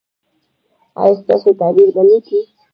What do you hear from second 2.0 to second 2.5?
نیک وي؟